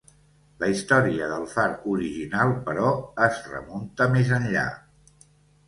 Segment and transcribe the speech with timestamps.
[0.61, 2.89] La història del far original, però,
[3.29, 4.69] es remunta més enllà.